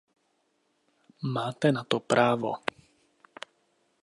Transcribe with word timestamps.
Máte 1.35 1.67
na 1.77 1.83
to 1.91 1.97
právo. 2.11 2.51